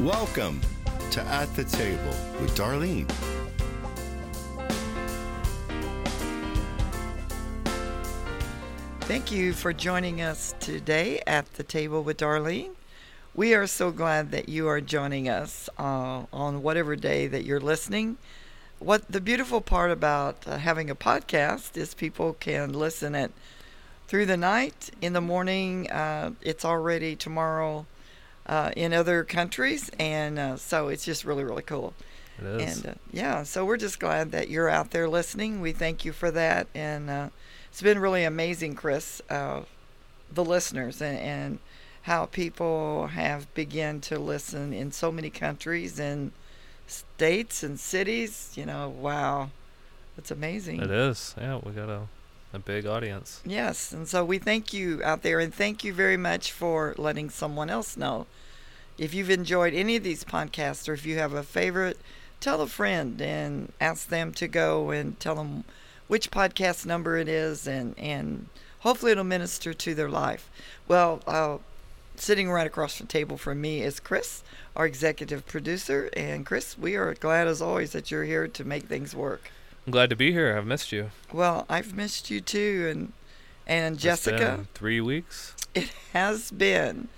[0.00, 0.60] Welcome
[1.12, 3.08] to At the Table with Darlene.
[9.02, 12.72] Thank you for joining us today at the table with Darlene.
[13.36, 17.60] We are so glad that you are joining us uh, on whatever day that you're
[17.60, 18.16] listening.
[18.80, 23.30] What the beautiful part about uh, having a podcast is people can listen it
[24.08, 25.88] through the night, in the morning.
[25.88, 27.86] Uh, it's already tomorrow
[28.46, 31.94] uh, in other countries, and uh, so it's just really really cool.
[32.38, 32.76] It is.
[32.76, 35.60] And uh, yeah, so we're just glad that you're out there listening.
[35.60, 37.28] We thank you for that, and uh,
[37.70, 39.62] it's been really amazing, Chris, uh,
[40.32, 41.58] the listeners and, and
[42.02, 46.32] how people have begun to listen in so many countries and
[46.86, 48.52] states and cities.
[48.56, 49.50] You know, wow,
[50.18, 50.82] it's amazing.
[50.82, 51.34] It is.
[51.38, 52.02] Yeah, we got a,
[52.54, 53.40] a big audience.
[53.44, 57.28] Yes, and so we thank you out there, and thank you very much for letting
[57.30, 58.26] someone else know.
[58.96, 61.98] If you've enjoyed any of these podcasts, or if you have a favorite,
[62.40, 65.64] tell a friend and ask them to go and tell them
[66.06, 68.46] which podcast number it is, and and
[68.80, 70.48] hopefully it'll minister to their life.
[70.86, 71.58] Well, uh,
[72.16, 74.42] sitting right across the table from me is Chris,
[74.76, 78.84] our executive producer, and Chris, we are glad as always that you're here to make
[78.84, 79.50] things work.
[79.86, 80.56] I'm glad to be here.
[80.56, 81.10] I've missed you.
[81.32, 83.12] Well, I've missed you too, and
[83.66, 84.36] and It's Jessica.
[84.56, 85.54] been three weeks.
[85.74, 87.08] It has been.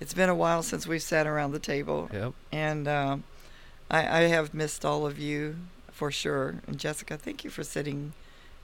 [0.00, 2.32] It's been a while since we've sat around the table, Yep.
[2.52, 3.24] and um,
[3.90, 5.56] I, I have missed all of you
[5.92, 6.56] for sure.
[6.66, 8.14] And Jessica, thank you for sitting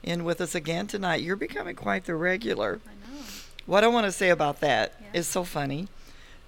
[0.03, 1.23] in with us again tonight.
[1.23, 2.81] You're becoming quite the regular.
[2.87, 3.21] I know.
[3.67, 5.33] What I want to say about that is Yeah.
[5.33, 5.89] so funny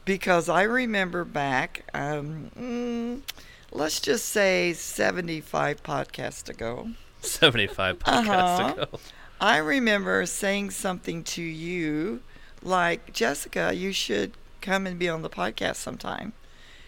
[0.07, 3.21] because I remember back, um, mm,
[3.73, 6.89] let's just say 75 podcasts ago.
[7.21, 8.29] 75 podcasts
[8.61, 8.83] Uh-huh.
[8.83, 8.99] ago.
[9.41, 12.21] I remember saying something to you
[12.63, 16.33] like, Jessica, you should come and be on the podcast sometime.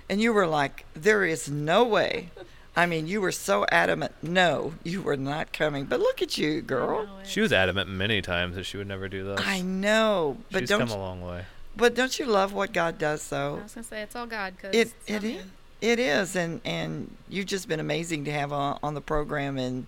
[0.09, 2.31] And you were like, there is no way.
[2.75, 5.85] I mean, you were so adamant, no, you were not coming.
[5.85, 7.09] But look at you, girl.
[7.25, 9.41] She was adamant many times that she would never do this.
[9.45, 11.45] I know, but She's don't come a long way.
[11.77, 13.59] but don't you love what God does though?
[13.59, 15.45] I was gonna say it's all God because It it is
[15.81, 19.87] it is, and and you've just been amazing to have on, on the program, and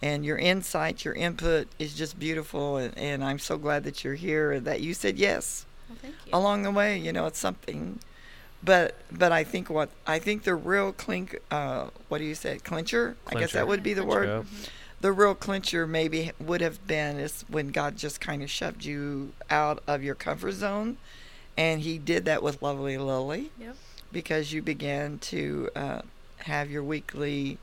[0.00, 4.14] and your insight, your input is just beautiful, and, and I'm so glad that you're
[4.16, 6.30] here and that you said yes Well, thank you.
[6.32, 6.98] along the way.
[6.98, 8.00] You know, it's something,
[8.62, 12.58] but but I think what I think the real clink, uh, what do you say,
[12.58, 13.16] clincher?
[13.26, 14.28] I guess that would be the Yeah, word.
[14.28, 14.42] Yep.
[14.44, 14.68] Mhm.
[15.02, 19.32] The real clincher maybe would have been is when God just kind of shoved you
[19.50, 20.96] out of your comfort zone,
[21.56, 23.76] and He did that with Lovely Lily Yep.
[24.12, 26.02] Because you began to uh,
[26.38, 27.58] have your weekly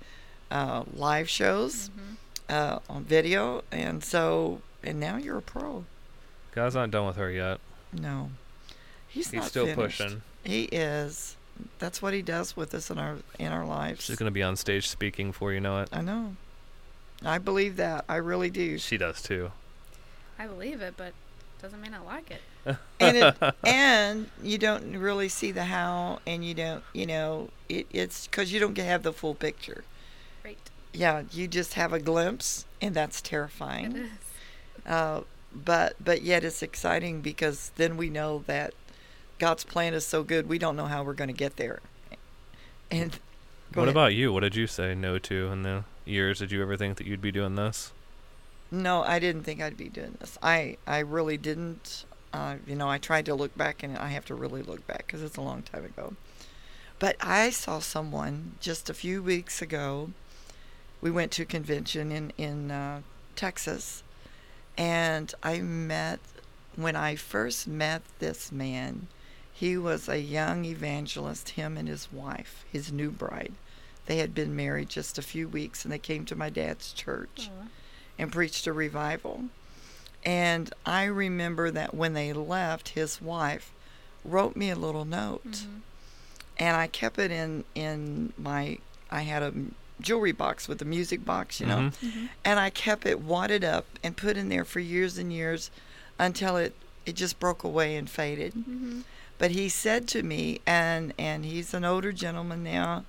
[0.51, 2.53] uh, live shows Mhm.
[2.53, 5.85] uh, on video, and so and now you're a pro.
[6.53, 7.59] God's not done with her yet.
[7.93, 8.31] No,
[9.07, 9.99] he's, He's not still finished.
[9.99, 10.21] pushing.
[10.43, 11.35] He is.
[11.79, 14.05] That's what he does with us in our in our lives.
[14.05, 15.89] She's going to be on stage speaking before you know it.
[15.91, 16.35] I know.
[17.23, 18.05] I believe that.
[18.07, 18.77] I really do.
[18.77, 19.51] She does too.
[20.39, 21.13] I believe it, but
[21.61, 22.41] doesn't mean I like it.
[23.00, 27.88] and it, and you don't really see the how, and you don't, you know, it,
[27.92, 29.84] it's because you don't have the full picture.
[30.42, 30.58] Great.
[30.94, 33.96] Yeah, you just have a glimpse, and that's terrifying.
[33.96, 34.09] is.
[34.86, 35.22] Uh,
[35.53, 38.74] but but yet it's exciting because then we know that
[39.40, 40.47] God's plan is so good.
[40.47, 41.80] We don't know how we're going to get there.
[42.91, 43.12] And
[43.72, 43.96] go what ahead.
[43.96, 44.34] about you?
[44.34, 46.40] What did you say no to in the years?
[46.40, 47.94] Did you ever think that you'd be doing this?
[48.72, 50.38] No, I didn't think I'd be doing this.
[50.44, 52.06] I I really didn't.
[52.31, 55.07] Uh, you know, I tried to look back, and I have to really look back
[55.07, 56.13] because it's a long time ago.
[57.00, 60.12] But I saw someone just a few weeks ago.
[61.01, 63.01] We went to a convention in in uh,
[63.35, 64.03] Texas,
[64.78, 66.19] and I met.
[66.75, 69.07] When I first met this man,
[69.51, 71.50] he was a young evangelist.
[71.50, 73.53] Him and his wife, his new bride,
[74.06, 77.50] they had been married just a few weeks, and they came to my dad's church
[77.50, 77.67] Aw.
[78.17, 79.46] and preached a revival.
[80.25, 83.72] And I remember that when they left, his wife
[84.26, 85.82] wrote me a little note, Mhm.
[86.58, 88.79] and I kept it in in my.
[89.09, 89.53] I had a
[90.02, 91.93] jewelry box with a music box, you know, Mhm.
[92.02, 92.29] Mhm.
[92.46, 95.72] and I kept it wadded up and put in there for years and years,
[96.20, 96.73] until it
[97.05, 98.53] it just broke away and faded.
[98.53, 99.03] Mhm.
[99.38, 103.05] But he said to me, and and he's an older gentleman now,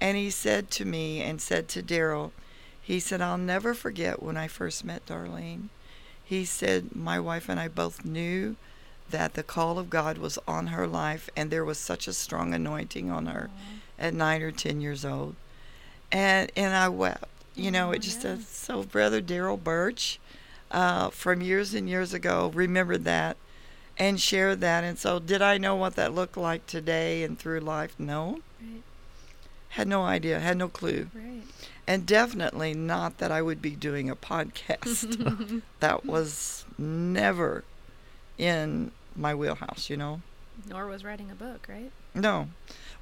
[0.00, 2.32] and he said to me and said to Daryl,
[2.80, 5.68] he said, I'll never forget when I first met Darlene.
[6.26, 8.56] He said, my wife and I both knew
[9.10, 12.52] that the call of God was on her life, and there was such a strong
[12.52, 14.06] anointing on her Aw.
[14.06, 15.36] at nine or ten years old.
[16.10, 17.24] And and I wept.
[17.54, 18.36] You know, it just yeah.
[18.44, 20.18] so Brother Daryl Birch,
[20.70, 23.36] uh, from years and years ago, remembered that
[23.96, 24.84] and shared that.
[24.84, 27.94] And so, did I know what that looked like today and through life?
[27.98, 28.40] No.
[28.60, 28.82] Right.
[29.70, 31.08] Had no idea, had no clue.
[31.14, 31.42] Right.
[31.86, 35.62] And definitely not that I would be doing a podcast.
[35.80, 37.64] that was never
[38.38, 40.20] in my wheelhouse, you know?
[40.68, 41.92] Nor was writing a book, right?
[42.14, 42.48] No.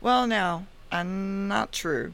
[0.00, 2.12] Well, now, I'm not true.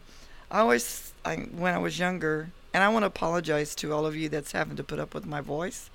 [0.51, 4.15] I always, I, when I was younger, and I want to apologize to all of
[4.17, 5.91] you that's having to put up with my voice.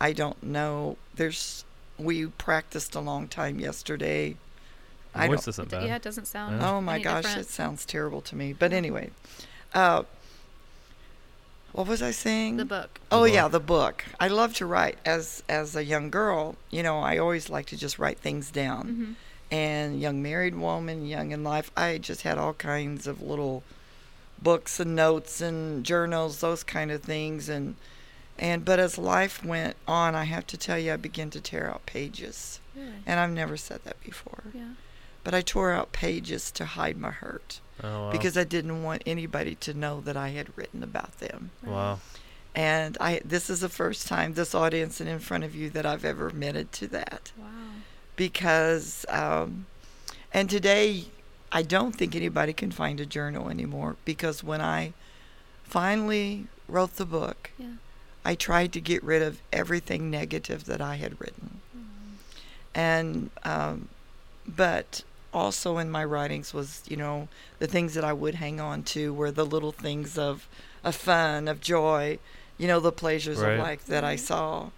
[0.00, 0.98] I don't know.
[1.14, 1.64] There's,
[1.98, 4.36] we practiced a long time yesterday.
[5.14, 5.84] I Voice don't, isn't bad.
[5.84, 6.60] Yeah, it doesn't sound.
[6.60, 6.70] Yeah.
[6.72, 7.46] Oh my any gosh, different.
[7.46, 8.52] it sounds terrible to me.
[8.52, 9.10] But anyway,
[9.74, 10.04] uh,
[11.72, 12.56] what was I saying?
[12.56, 13.00] The book.
[13.10, 14.04] Oh The yeah, the book.
[14.20, 14.98] I love to write.
[15.04, 18.86] As as a young girl, you know, I always like to just write things down.
[18.86, 19.12] hmm
[19.50, 23.64] And young married woman, young in life, I just had all kinds of little
[24.40, 27.48] books and notes and journals, those kind of things.
[27.48, 27.74] And
[28.38, 31.68] and but as life went on, I have to tell you, I began to tear
[31.68, 32.60] out pages.
[32.76, 33.02] Really?
[33.04, 34.44] And I've never said that before.
[34.54, 34.74] Yeah.
[35.24, 38.12] But I tore out pages to hide my hurt Oh wow.
[38.12, 41.50] because I didn't want anybody to know that I had written about them.
[41.64, 41.98] Wow.
[42.54, 45.84] And I this is the first time this audience and in front of you that
[45.84, 47.46] I've ever admitted to that Wow.
[48.16, 49.66] because um,
[50.32, 51.06] and today
[51.50, 54.92] I don't think anybody can find a journal anymore because when I
[55.64, 57.74] finally wrote the book, Yeah.
[58.24, 61.60] I tried to get rid of everything negative that I had written.
[61.76, 61.82] Mm.
[62.74, 63.88] And um,
[64.46, 65.02] but
[65.34, 67.28] also in my writings was you know
[67.58, 70.48] the things that I would hang on to were the little things of
[70.84, 72.18] of fun of joy
[72.56, 73.54] you know the pleasures Right.
[73.54, 74.70] of life that I saw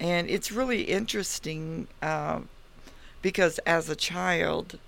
[0.00, 2.40] and it's really interesting uh,
[3.22, 4.78] because as a child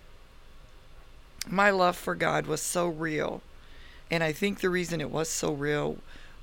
[1.49, 3.43] my love for God was so real
[4.11, 5.99] and I think the reason it was so real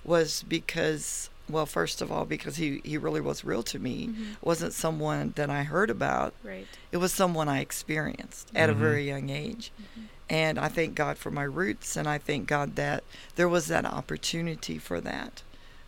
[0.05, 4.25] was because well first of all because he, he really was real to me Mhm.
[4.41, 6.67] wasn't someone that I heard about Right.
[6.91, 8.77] it was someone I experienced at a Mhm.
[8.77, 9.71] very young age.
[9.79, 10.03] Mhm.
[10.29, 13.03] And I thank God for my roots, and I thank God that
[13.35, 15.43] there was that opportunity for that.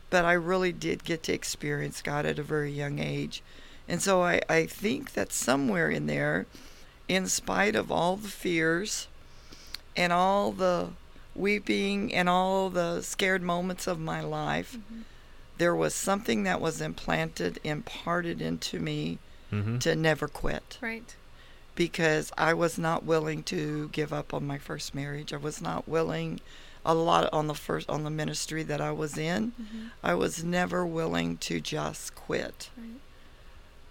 [0.09, 3.41] But I really did get to experience God at a very young age.
[3.87, 6.45] And so I, I think that somewhere in there,
[7.07, 9.07] in spite of all the fears
[9.95, 10.89] and all the
[11.33, 15.03] weeping and all the scared moments of my life, Mhm.
[15.57, 19.17] There was something that was implanted, imparted into me
[19.53, 19.77] Mm-hmm.
[19.77, 21.15] to never quit Right.
[21.75, 25.31] because I was not willing to give up on my first marriage.
[25.31, 26.39] I was not willing
[26.83, 29.53] a lot on the first on the ministry that I was in.
[29.61, 29.91] Mhm.
[30.03, 32.69] I was never willing to just quit.
[32.75, 32.99] Right.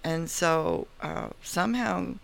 [0.03, 2.15] And so uh, somehow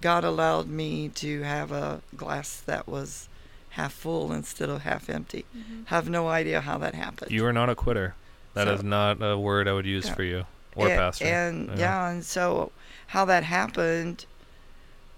[0.00, 3.28] God allowed me to have a glass that was
[3.70, 5.44] half full instead of half empty.
[5.56, 5.86] Mhm.
[5.88, 7.30] Have no idea how that happened.
[7.30, 8.14] You are not a quitter.
[8.54, 10.14] That is So- not a word I would use Yeah.
[10.14, 10.44] for you
[10.76, 11.24] or and, pastor.
[11.24, 12.72] And yeah, and so
[13.08, 14.26] how that happened,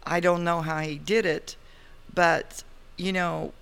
[0.05, 1.57] I don't know how he did it,
[2.13, 2.63] but
[2.97, 3.53] you know,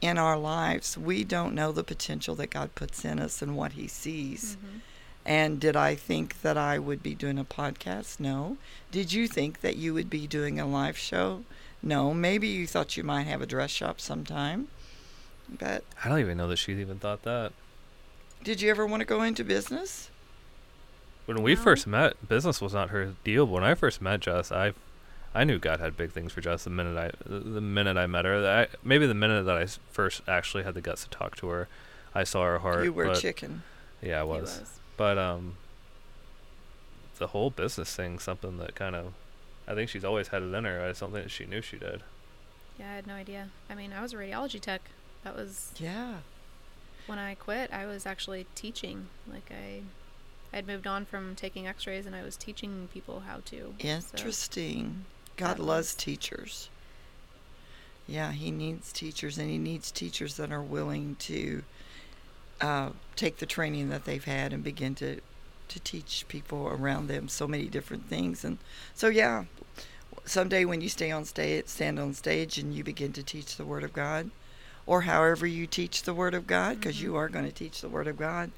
[0.00, 3.72] in our lives, we don't know the potential that God puts in us and what
[3.72, 4.56] he sees.
[4.56, 4.80] Mhm.
[5.26, 8.18] And did I think that I would be doing a podcast?
[8.18, 8.56] No.
[8.90, 11.44] Did you think that you would be doing a live show?
[11.82, 12.14] No.
[12.14, 14.68] Maybe you thought you might have a dress shop sometime.
[15.46, 17.52] But I don't even know that she even thought that.
[18.42, 20.10] Did you ever want to go into business?
[21.26, 21.60] When we No.
[21.60, 23.46] first met, business was not her deal.
[23.46, 24.72] But when I first met Jess, I,
[25.34, 28.24] I knew God had big things for Jess the minute I, the minute I met
[28.24, 28.44] her.
[28.46, 31.68] I, maybe the minute that I first actually had the guts to talk to her,
[32.14, 32.84] I saw her heart.
[32.84, 33.62] you were but, chicken.
[34.02, 34.62] Yeah, I He was.
[34.96, 35.56] But um,
[37.18, 39.12] the whole business thing, something that kind of,
[39.68, 40.88] I think she's always had it in her.
[40.88, 42.02] It's something that she knew she did.
[42.78, 43.50] Yeah, I had no idea.
[43.68, 44.80] I mean, I was a radiology tech.
[45.22, 46.14] That was Yeah.
[47.10, 47.70] When I quit.
[47.72, 49.08] I was actually teaching.
[49.30, 49.82] Like I,
[50.52, 53.74] I had moved on from taking X-rays, and I was teaching people how to.
[53.80, 55.04] So, Interesting.
[55.36, 56.70] God loves teachers.
[58.06, 61.62] Yeah, He needs teachers, and He needs teachers that are willing to
[62.60, 65.20] uh, take the training that they've had and begin to
[65.68, 68.44] to teach people around them so many different things.
[68.44, 68.58] And
[68.92, 69.44] so, yeah,
[70.24, 73.64] someday when you stay on stage, stand on stage, and you begin to teach the
[73.64, 74.30] Word of God,
[74.86, 77.02] or however you teach the Word of God, because Mhm.
[77.02, 78.50] you are going to teach the Word of God.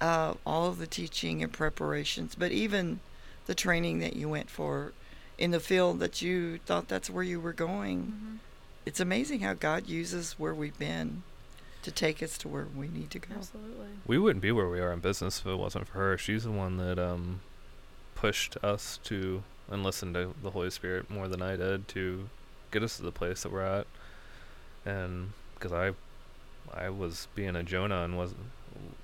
[0.00, 3.00] Uh, all of the teaching and preparations, but even
[3.46, 4.92] the training that you went for
[5.36, 8.06] in the field that you thought that's where you were going.
[8.06, 8.38] Mhm.
[8.86, 11.22] It's amazing how God uses where we've been
[11.82, 13.34] to take us to where we need to go.
[13.36, 13.88] Absolutely.
[14.06, 16.18] We wouldn't be where we are in business if it wasn't for her.
[16.18, 17.40] She's the one that um,
[18.14, 22.28] pushed us to and listened to the Holy Spirit more than I did to
[22.70, 23.86] get us to the place that we're at.
[24.84, 25.92] And because I,
[26.86, 28.40] I was being a Jonah and wasn't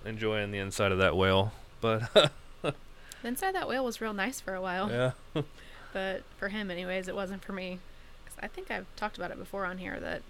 [0.04, 2.02] enjoying the inside of that whale, but
[2.62, 5.12] The inside of that whale was real nice for a while, yeah,
[5.92, 7.78] but for him, anyways, it wasn't for me.
[8.24, 10.22] Because I think I've talked about it before on here that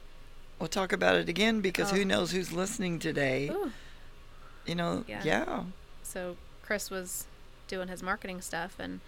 [0.59, 1.97] We'll talk about it again because Oh.
[1.97, 3.49] who knows who's listening today.
[3.51, 3.73] ooh,
[4.65, 5.23] You know, Yeah.
[5.25, 5.65] yeah.
[6.03, 7.27] so Chris was
[7.69, 9.01] doing his marketing stuff and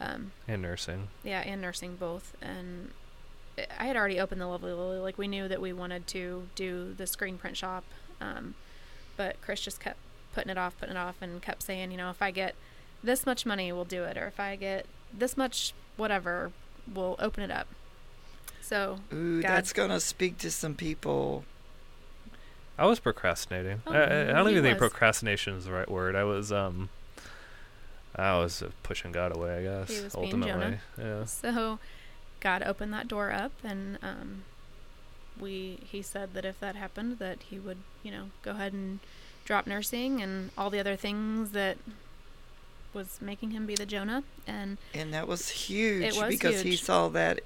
[0.00, 1.08] um, And nursing.
[1.24, 2.36] yeah, and nursing both.
[2.42, 2.90] And
[3.58, 4.98] I- I had already opened the Lovely Lily.
[4.98, 7.84] Like we knew that we wanted to do the screen print shop,
[8.20, 8.54] um,
[9.16, 9.98] but Chris just kept
[10.34, 12.54] putting it off, putting it off, and kept saying, you know, if I get
[13.02, 16.50] this much money, we'll do it, or if I get this much whatever,
[16.92, 17.66] we'll open it up.
[18.60, 21.44] So Ooh, God- that's going to speak to some people.
[22.78, 23.82] I was procrastinating.
[23.86, 26.16] Oh, I, I, I don't he even think procrastination is the right word.
[26.16, 26.88] I was um
[28.16, 29.88] I was pushing God away, I guess.
[29.96, 30.78] He was being ultimately.
[30.96, 31.18] Jonah.
[31.20, 31.24] Yeah.
[31.26, 31.78] So
[32.42, 34.42] God opened that door up and um,
[35.40, 38.98] we he said that if that happened that he would, you know, go ahead and
[39.44, 41.78] drop nursing and all the other things that
[42.92, 47.08] was making him be the Jonah and And that was huge was because he saw
[47.10, 47.40] that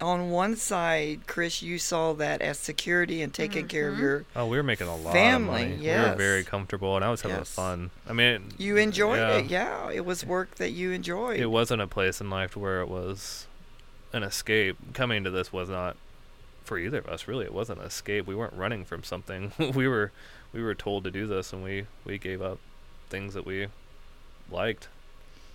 [0.00, 4.24] on one side, Chris, you saw that as security and taking care of your.
[4.36, 5.82] Oh, we were making a lot Family, of money.
[5.82, 7.48] We were very comfortable and I was having Yes.
[7.48, 7.90] fun.
[8.06, 9.90] I mean You enjoyed yeah, it, yeah.
[9.90, 11.40] It was work that you enjoyed.
[11.40, 13.46] It wasn't a place in life where it was
[14.14, 14.76] an escape.
[14.94, 15.96] Coming to this was not
[16.64, 17.44] for either of us really.
[17.44, 18.26] It wasn't an escape.
[18.26, 19.52] We weren't running from something.
[19.74, 20.12] we were
[20.52, 22.58] we were told to do this and we we gave up
[23.10, 23.66] things that we
[24.50, 24.88] liked.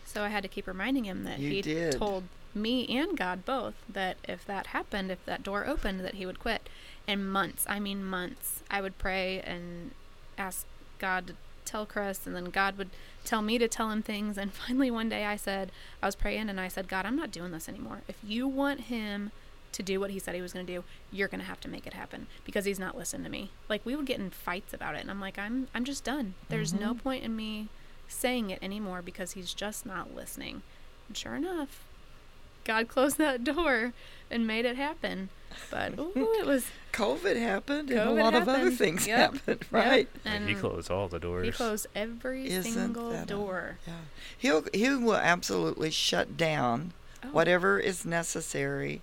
[0.05, 1.93] so I had to keep reminding him that You he did.
[1.93, 2.23] told
[2.55, 6.39] me and God both that if that happened, if that door opened, that he would
[6.39, 6.67] quit.
[7.07, 9.91] And months, I mean months, I would pray and
[10.37, 10.65] ask
[10.99, 11.33] God to
[11.69, 12.89] tell Chris, and then God would
[13.23, 14.37] tell me to tell him things.
[14.37, 15.71] And finally, one day I said,
[16.01, 18.01] I was praying and I said, God, I'm not doing this anymore.
[18.07, 19.31] If you want him
[19.71, 21.69] to do what he said he was going to do, you're going to have to
[21.69, 23.51] make it happen because he's not listening to me.
[23.67, 26.33] Like we would get in fights about it, and I'm like, I'm I'm just done.
[26.49, 26.99] There's no mm-hmm.
[26.99, 27.69] point in me
[28.07, 30.63] saying it anymore because he's just not listening.
[31.07, 31.83] And sure enough,
[32.63, 33.93] God closed that door
[34.31, 35.29] and made it happen.
[35.71, 39.33] But ooh, it was COVID happened and a lot of other things Yep.
[39.33, 40.07] happened, right?
[40.25, 41.45] And he and closed all the doors.
[41.45, 43.77] he closed every Isn't single that a- door.
[43.87, 43.93] Yeah.
[44.37, 49.01] He'll he will absolutely shut down Oh, whatever is necessary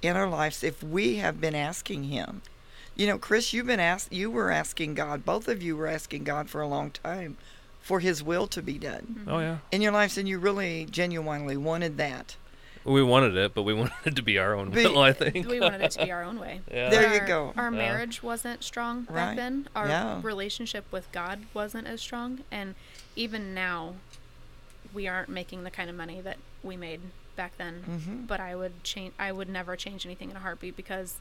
[0.00, 2.42] in our lives if we have been asking him.
[2.96, 6.24] You know, Chris, you've been asked you were asking God, both of you were asking
[6.24, 7.36] God for a long time
[7.80, 9.28] for his will to be done mm-hmm.
[9.30, 9.58] Oh yeah.
[9.72, 12.36] in your lives and you really genuinely wanted that.
[12.84, 15.46] We wanted it, but we wanted it to be our own Be- will, I think.
[15.48, 16.60] we wanted it to be our own way.
[16.72, 16.90] Yeah.
[16.90, 17.52] There you Our- go.
[17.56, 17.78] Our Yeah.
[17.78, 19.36] marriage wasn't strong back Right.
[19.36, 19.68] then.
[19.76, 20.20] Our Yeah.
[20.22, 22.74] relationship with God wasn't as strong, and
[23.16, 23.94] even now,
[24.92, 27.00] we aren't making the kind of money that we made
[27.36, 27.84] back then.
[27.88, 28.26] Mhm.
[28.26, 29.14] But I would change.
[29.18, 31.16] I would never change anything in a heartbeat because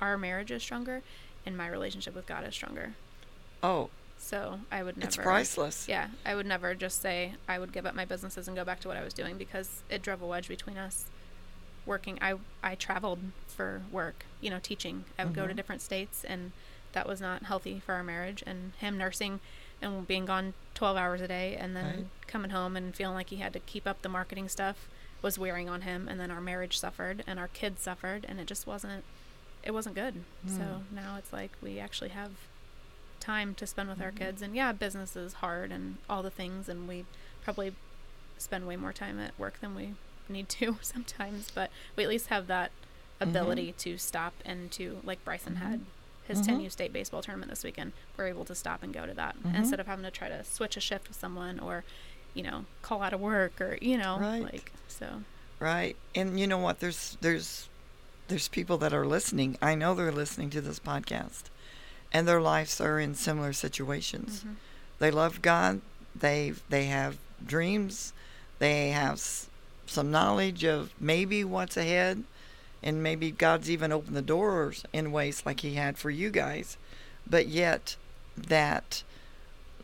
[0.00, 1.02] our marriage is stronger,
[1.46, 2.94] and my relationship with God is stronger.
[3.62, 3.90] Oh,
[4.24, 5.06] So I would never.
[5.06, 5.86] it's priceless.
[5.86, 8.80] Yeah, I would never just say I would give up my businesses and go back
[8.80, 11.04] to what I was doing because it drove a wedge between us.
[11.84, 15.04] Working, I I traveled for work, you know, teaching.
[15.18, 15.56] I would go to Mhm.
[15.56, 16.52] different states, and
[16.92, 18.42] that was not healthy for our marriage.
[18.46, 19.40] And him nursing
[19.82, 22.06] and being gone twelve hours a day, and then Right.
[22.26, 24.88] coming home and feeling like he had to keep up the marketing stuff
[25.20, 26.08] was wearing on him.
[26.08, 29.04] And then our marriage suffered, and our kids suffered, and it just wasn't.
[29.62, 30.24] It wasn't good.
[30.46, 32.30] So now it's like we actually have
[33.24, 34.18] time to spend with our mm-hmm.
[34.24, 37.04] kids and yeah business is hard and all the things and we
[37.42, 37.72] probably
[38.38, 39.94] spend way more time at work than we
[40.28, 43.30] need to sometimes but we at least have that mm-hmm.
[43.30, 46.28] ability to stop and to like bryson had mm-hmm.
[46.28, 46.62] his Mhm.
[46.62, 49.80] 10u state baseball tournament this weekend we're able to stop and go to that instead
[49.80, 51.84] of having to try to switch a shift with someone or
[52.34, 54.42] you know call out of work or you know Right.
[54.42, 55.22] like so
[55.60, 55.96] Right.
[56.14, 56.80] And you know what?
[56.80, 57.68] There's there's
[58.28, 59.56] there's people that are listening.
[59.62, 61.44] I know they're listening to this podcast.
[62.14, 64.44] And their lives are in similar situations.
[64.46, 64.54] mhm.
[65.00, 65.80] They love God.
[66.14, 68.12] They they have dreams.
[68.60, 69.48] They have s-
[69.86, 72.22] some knowledge of maybe what's ahead
[72.82, 76.76] and maybe God's even opened the doors in ways like he had for you guys.
[77.26, 77.96] But yet
[78.36, 79.02] that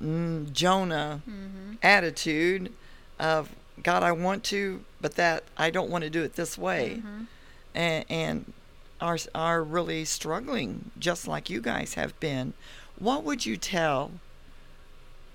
[0.02, 1.76] mm, Jonah Mhm.
[1.82, 2.72] attitude
[3.18, 3.50] of
[3.82, 7.26] God, I want to, but that I don't want to do it this way, Mhm.
[7.75, 8.52] and, and
[9.00, 12.54] are are really struggling, just like you guys have been.
[12.99, 14.12] What would you tell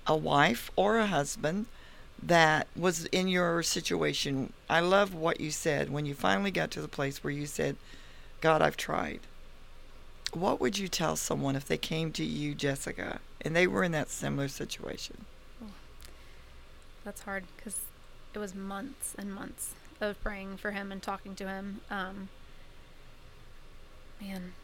[0.06, 1.66] a wife or a husband
[2.22, 4.52] that was in your situation?
[4.70, 7.76] I love what you said when you finally got to the place where you said,
[8.40, 9.20] "God, I've tried."
[10.32, 13.92] What would you tell someone if they came to you, Jessica, and they were in
[13.92, 15.24] that similar situation?
[17.06, 17.78] that's hard because
[18.34, 21.80] it was months and months of praying for him and talking to him.
[21.88, 22.28] Um,
[24.20, 24.54] man,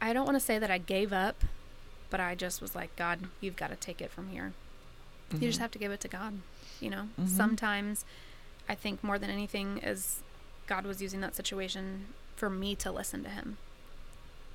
[0.00, 1.44] I don't want to say that I gave up,
[2.10, 4.52] but I just was like, God, you've got to take it from here.
[5.32, 5.62] You just Mhm.
[5.62, 6.40] have to give it to God.
[6.80, 7.28] You know, Mhm.
[7.28, 8.04] sometimes
[8.68, 10.22] I think more than anything is
[10.66, 13.58] God was using that situation for me to listen to him.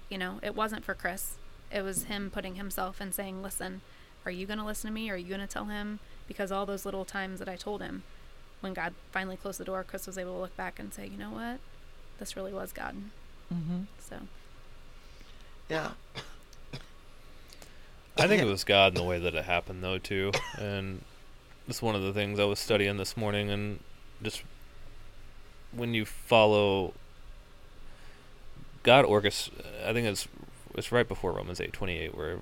[0.10, 1.36] You know, it wasn't for Chris.
[1.72, 3.82] It was him putting himself and saying, "Listen,
[4.26, 5.10] are you going to listen to me?
[5.10, 8.04] Are you going to tell him?" Because all those little times that I told him,
[8.62, 11.18] when God finally closed the door, Chris was able to look back and say, "You
[11.18, 11.60] know what?
[12.20, 12.96] This really was God."
[13.52, 13.82] Mm-hmm.
[14.00, 14.16] So,
[15.70, 15.92] Yeah.
[18.16, 18.48] I think Yeah.
[18.48, 20.32] it was God in the way that it happened, though, too.
[20.58, 21.02] And
[21.68, 23.80] it's one of the things I was studying this morning, and
[24.22, 24.44] just
[25.72, 26.94] when you follow
[28.84, 29.50] God orchest,
[29.84, 30.28] I think it's
[30.76, 32.40] it's right before Romans eight twenty eight where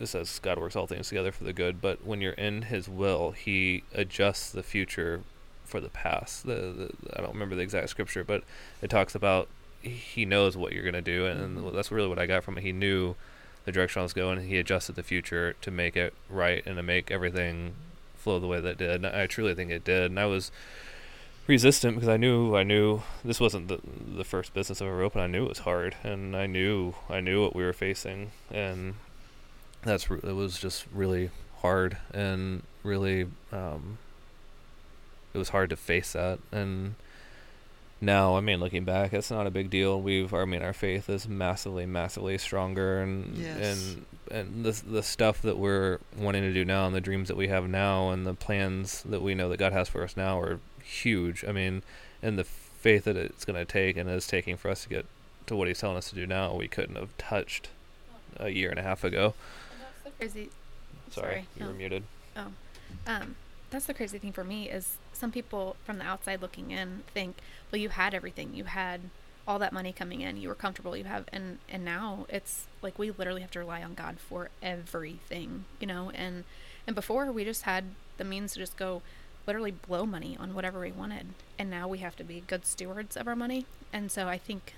[0.00, 1.80] it says God works all things together for the good.
[1.80, 5.22] But when you're in His will, He adjusts the future
[5.64, 6.44] for the past.
[6.46, 8.42] The, the I don't remember the exact scripture, but
[8.82, 9.48] it talks about
[9.82, 11.72] He knows what you're gonna do, and Mhm.
[11.74, 12.62] that's really what I got from it.
[12.62, 13.14] He knew
[13.64, 16.76] the direction I was going, and He adjusted the future to make it right and
[16.76, 17.74] to make everything
[18.16, 18.90] flow the way that it did.
[19.04, 20.50] And I truly think it did, and I was
[21.46, 23.78] resistant because I knew I knew this wasn't the
[24.16, 25.22] the first business I've ever opened.
[25.24, 28.94] I knew it was hard, and I knew I knew what we were facing, and
[29.82, 31.30] that's it was just really
[31.62, 33.98] hard and really um,
[35.34, 36.38] it was hard to face that.
[36.52, 36.96] And
[38.00, 40.00] now, I mean, looking back, it's not a big deal.
[40.00, 43.56] We've I mean, our faith is massively, massively stronger, and Yes.
[43.60, 47.36] and and the the stuff that we're wanting to do now, and the dreams that
[47.36, 50.38] we have now, and the plans that we know that God has for us now
[50.40, 51.44] are huge.
[51.46, 51.82] I mean,
[52.22, 55.06] and the faith that it's going to take and is taking for us to get
[55.46, 57.68] to what He's telling us to do now, we couldn't have touched
[58.36, 59.34] a year and a half ago.
[59.80, 60.50] that's the crazy.
[61.10, 61.78] Sorry, Sorry, you were no.
[61.78, 62.02] muted.
[63.06, 63.34] Um,
[63.70, 67.36] that's the crazy thing for me is some people from the outside looking in think,
[67.70, 69.02] well, you had everything, you had
[69.46, 72.98] all that money coming in, you were comfortable, you have, and and now it's like
[72.98, 76.44] we literally have to rely on God for everything, you know, and
[76.86, 77.84] and before we just had
[78.18, 79.02] the means to just go
[79.46, 83.16] literally blow money on whatever we wanted, and now we have to be good stewards
[83.16, 84.74] of our money, and so I think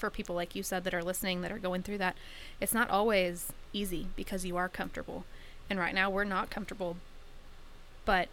[0.00, 2.16] for people like you said that are listening that are going through that,
[2.60, 5.24] it's not always easy because you are comfortable.
[5.68, 6.96] And right now we're not comfortable,
[8.10, 8.28] but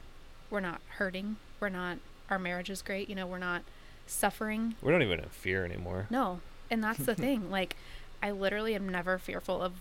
[0.50, 1.36] we're not hurting.
[1.60, 2.00] We're not
[2.32, 3.62] our marriage is great, you know, we're not
[4.08, 4.74] suffering.
[4.82, 6.08] We're not even in fear anymore.
[6.10, 6.40] No.
[6.72, 7.52] And that's the thing.
[7.52, 7.76] Like
[8.24, 9.74] I literally am never fearful of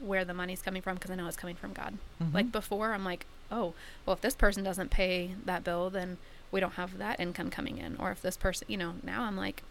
[0.00, 1.98] where the money's coming from because I know it's coming from God.
[2.22, 2.32] Mhm.
[2.32, 3.74] Like before I'm like, "Oh,
[4.06, 6.16] well if this person doesn't pay that bill, then
[6.50, 9.36] we don't have that income coming in." Or if this person, you know, now I'm
[9.36, 9.62] like,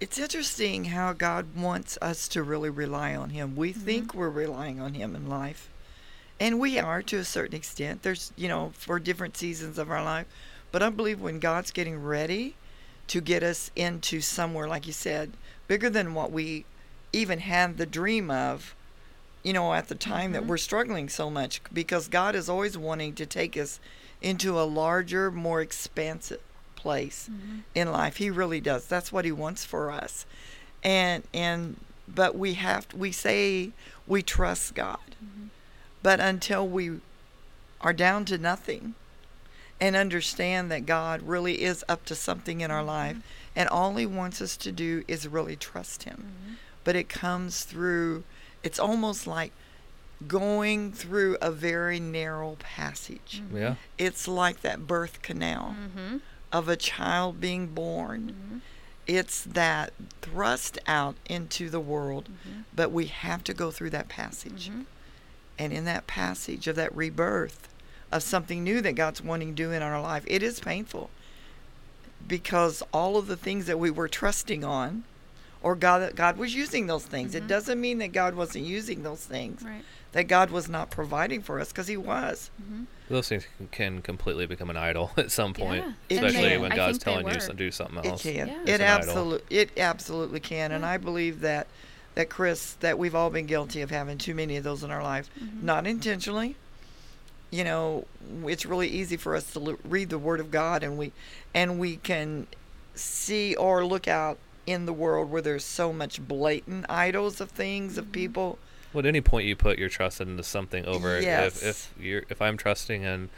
[0.00, 3.56] It's interesting how God wants us to really rely on Him.
[3.56, 3.76] We Mhm.
[3.76, 5.70] think we're relying on Him in life,
[6.44, 8.02] and we are to a certain extent.
[8.02, 10.26] There's, you know, for different seasons of our life.
[10.72, 12.54] But I believe when God's getting ready
[13.06, 15.32] to get us into somewhere, like you said,
[15.68, 16.66] bigger than what we
[17.12, 18.74] even had the dream of,
[19.42, 20.46] you know, at the time that Mhm.
[20.48, 23.80] we're struggling so much, because God is always wanting to take us
[24.20, 26.40] into a larger, more expansive
[26.76, 27.30] place
[27.74, 28.16] in life.
[28.16, 28.86] He really does.
[28.86, 30.26] That's what he wants for us.
[30.82, 31.76] And and
[32.06, 33.70] but we have we say
[34.06, 34.98] we trust God.
[36.04, 37.00] But until we
[37.80, 38.94] are down to nothing
[39.80, 42.88] and understand that God really is up to something in our mm-hmm.
[42.88, 43.16] life
[43.56, 46.16] and all he wants us to do is really trust him.
[46.28, 46.54] Mm-hmm.
[46.84, 48.22] But it comes through
[48.62, 49.52] it's almost like
[50.28, 53.42] going through a very narrow passage.
[53.42, 53.56] Mm-hmm.
[53.56, 53.74] Yeah.
[53.96, 56.18] It's like that birth canal Mm-hmm.
[56.52, 58.60] of a child being born.
[59.06, 62.28] It's that thrust out into the world,
[62.74, 64.70] but we have to go through that passage.
[65.58, 67.68] And in that passage of that rebirth
[68.10, 71.10] of something new that God's wanting to do in our life, it is painful
[72.26, 75.04] because all of the things that we were trusting on,
[75.62, 77.34] or God, God was using those things.
[77.34, 77.48] It Mhm.
[77.48, 79.82] doesn't mean that God wasn't using those things, Right.
[80.12, 82.50] that God was not providing for us, because He was.
[82.62, 82.84] Mm-hmm.
[83.10, 86.16] Those things can- can completely become an idol at some point, Yeah.
[86.16, 86.60] Especially can.
[86.62, 88.06] when I God's telling you to do something else.
[88.06, 88.22] It else.
[88.22, 88.48] can.
[88.48, 88.54] Yeah.
[88.54, 88.96] It It's an idol.
[89.08, 89.56] absolutely.
[89.58, 90.72] It absolutely can.
[90.72, 91.66] And I believe that
[92.14, 95.02] that Chris, that we've all been guilty of having too many of those in our
[95.02, 95.66] life, Mm-hmm.
[95.66, 96.56] not intentionally.
[97.50, 98.06] You know,
[98.46, 101.12] it's really easy for us to lo- read the Word of God, and we,
[101.54, 102.46] and we can
[102.94, 107.98] see or look out in the world where there's so much blatant idols of things
[107.98, 108.12] of Mhm.
[108.12, 108.58] people.
[108.92, 111.62] Well, at any point you put your trust into something over Yes.
[111.62, 113.28] if if you're if I'm trusting in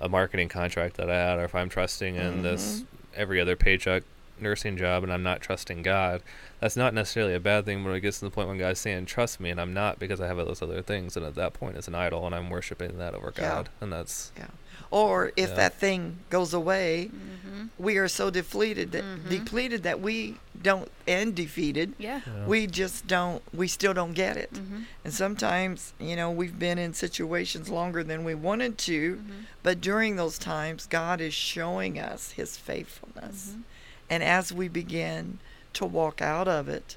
[0.00, 2.84] a marketing contract that I had, or if I'm trusting in this Mhm.
[3.14, 4.02] every other paycheck
[4.40, 6.22] nursing job and I'm not trusting God,
[6.60, 7.82] that's not necessarily a bad thing.
[7.84, 10.20] But it gets to the point when God's saying, "Trust me," and I'm not because
[10.20, 12.48] I have all those other things, and at that point, it's an idol, and I'm
[12.50, 13.48] worshiping that over Yeah.
[13.48, 14.46] God, and that's Yeah.
[14.90, 15.54] Or if Yeah.
[15.56, 17.66] that thing goes away, Mm-hmm.
[17.78, 19.28] we are so depleted that Mhm.
[19.28, 21.92] depleted that we don't and defeated.
[21.98, 22.20] Yeah.
[22.26, 22.46] Yeah.
[22.46, 23.42] We just don't.
[23.52, 24.52] We still don't get it.
[24.54, 24.82] Mm-hmm.
[25.04, 29.32] And sometimes, you know, we've been in situations longer than we wanted to, Mm-hmm.
[29.62, 33.54] but during those times, God is showing us His faithfulness.
[34.08, 35.38] And as we begin
[35.74, 36.96] to walk out of it,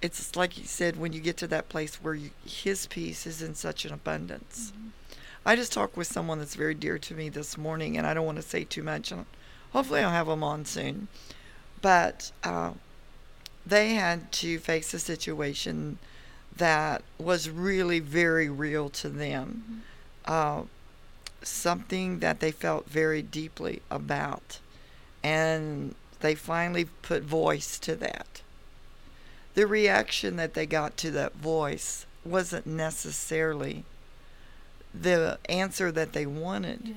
[0.00, 3.40] it's like you said, when you get to that place where you, His peace is
[3.40, 4.72] in such an abundance.
[5.46, 8.26] I just talked with someone that's very dear to me this morning, and I don't
[8.26, 9.12] want to say too much.
[9.12, 9.26] And
[9.72, 11.08] hopefully, I'll have them on soon.
[11.80, 12.72] But uh,
[13.66, 15.98] they had to face a situation
[16.56, 19.82] that was really very real to them.
[20.24, 20.62] Uh,
[21.42, 24.58] something that they felt very deeply about.
[25.22, 28.42] And they finally put voice to that.
[29.54, 33.84] The reaction that they got to that voice wasn't necessarily
[34.94, 36.94] the answer that they wanted, Yeah.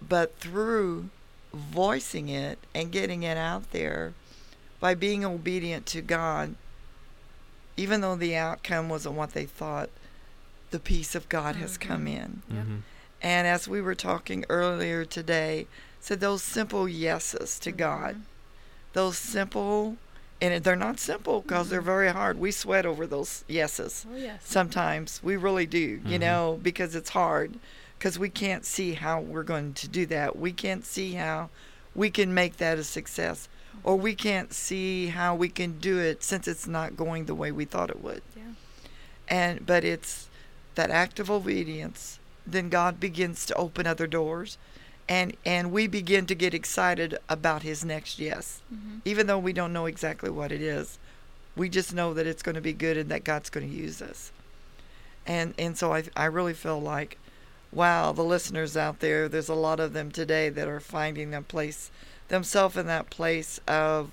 [0.00, 1.10] but through
[1.52, 4.12] voicing it and getting it out there
[4.80, 6.54] by being obedient to God,
[7.76, 9.90] even though the outcome wasn't what they thought,
[10.70, 12.42] the peace of God has come in.
[12.48, 12.64] Yep.
[12.66, 12.82] Mhm.
[13.20, 15.66] And as we were talking earlier today,
[16.02, 18.20] said those simple yeses to God, Mhm.
[18.92, 19.96] those simple,
[20.40, 21.84] and they're not simple because they're Mhm.
[21.84, 22.38] very hard.
[22.38, 24.42] We sweat over those yeses Oh yes.
[24.44, 25.20] sometimes.
[25.22, 26.20] We really do, you Mhm.
[26.20, 27.54] know, because it's hard
[27.98, 30.36] because we can't see how we're going to do that.
[30.36, 31.50] We can't see how
[31.94, 33.48] we can make that a success,
[33.84, 37.52] or we can't see how we can do it since it's not going the way
[37.52, 38.42] we thought it would Yeah.
[39.28, 40.26] and but it's
[40.74, 44.56] that act of obedience then god begins to open other doors
[45.12, 48.62] and and we begin to get excited about his next yes.
[48.72, 48.98] Mm-hmm.
[49.04, 50.98] even though we don't know exactly what it is
[51.54, 54.00] we just know that it's going to be good and that god's going to use
[54.00, 54.32] us.
[55.26, 57.18] And and so i i really feel like
[57.70, 61.44] wow the listeners out there there's a lot of them today that are finding them
[61.44, 61.90] place
[62.28, 64.12] themselves in that place of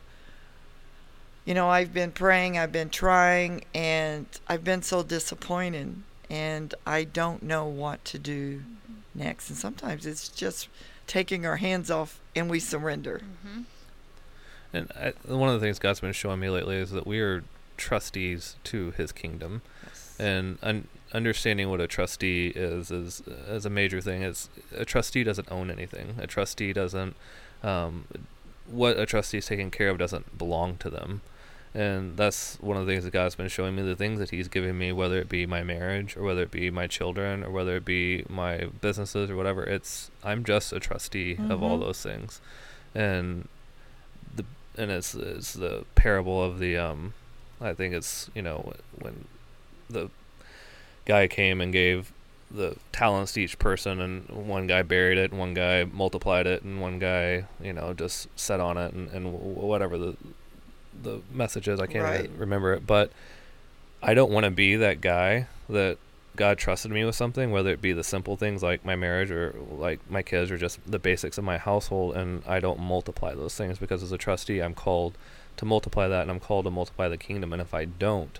[1.46, 5.96] you know, I've been praying, I've been trying, and I've been so disappointed,
[6.30, 8.62] and I don't know what to do
[9.14, 9.50] next.
[9.50, 10.68] And sometimes it's just
[11.08, 13.22] taking our hands off and we surrender.
[13.46, 13.62] Mm-hmm.
[14.72, 17.44] And I, one of the things God's been showing me lately is that we are
[17.78, 19.62] trustees to His kingdom,
[20.20, 24.22] and un- understanding what a trustee is is is a major thing.
[24.22, 26.16] Is a trustee doesn't own anything.
[26.20, 27.16] A trustee doesn't.
[27.64, 28.06] Um,
[28.68, 31.22] what a trustee is taking care of doesn't belong to them.
[31.74, 33.84] And that's one of the things that God's been showing me.
[33.84, 36.72] The things that He's giving me, whether it be my marriage, or whether it be
[36.72, 39.64] my children, or whether it be my businesses, or whatever.
[39.64, 41.82] It's I'm just a trustee of all Mhm.
[41.82, 42.42] those things,
[42.96, 43.48] and
[44.36, 44.46] the
[44.78, 47.14] and it's it's the parable of the um,
[47.62, 49.26] I think it's you know when
[49.90, 50.10] the
[51.06, 52.12] guy came and gave
[52.52, 56.64] the talents to each person and one guy buried it and one guy multiplied it
[56.64, 60.16] and one guy you know just sat on it and, and whatever the
[61.04, 62.30] the message is i can't Right.
[62.38, 63.12] remember it but
[64.02, 65.98] i don't want to be that guy that
[66.36, 69.54] god trusted me with something whether it be the simple things like my marriage or
[69.72, 73.56] like my kids or just the basics of my household and i don't multiply those
[73.56, 75.18] things because as a trustee i'm called
[75.58, 78.40] to multiply that and i'm called to multiply the kingdom and if i don't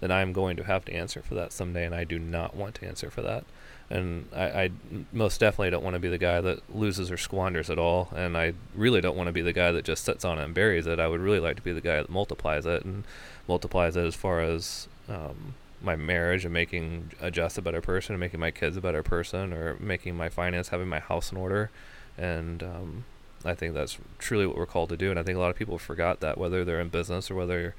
[0.00, 2.74] then I'm going to have to answer for that someday, and I do not want
[2.76, 3.44] to answer for that.
[3.92, 4.70] And I, I
[5.12, 8.36] most definitely don't want to be the guy that loses or squanders it all, and
[8.36, 10.86] I really don't want to be the guy that just sits on it and buries
[10.86, 11.00] it.
[11.00, 13.02] I would really like to be the guy that multiplies it and
[13.48, 18.14] multiplies it as far as um, my marriage and making a Jess a better person,
[18.14, 21.38] and making my kids a better person, or making my finance, having my house in
[21.38, 21.68] order,
[22.16, 23.04] and um,
[23.44, 25.10] I think that's truly what we're called to do.
[25.10, 27.74] And I think a lot of people forgot that, whether they're in business or whether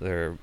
[0.00, 0.38] they're